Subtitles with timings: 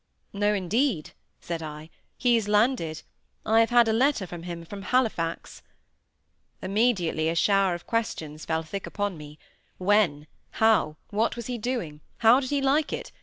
[0.33, 3.03] "No, indeed," said I, "he's landed.
[3.45, 5.61] I have had a letter from him from Halifax."
[6.59, 9.37] Immediately a shower of questions fell thick upon me.
[9.77, 10.25] When?
[10.53, 10.95] How?
[11.11, 12.01] What was he doing?
[12.17, 13.11] How did he like it?